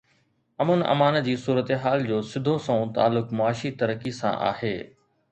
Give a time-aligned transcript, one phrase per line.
[0.63, 4.73] امن امان جي صورتحال جو سڌو سنئون تعلق معاشي ترقي سان آهي.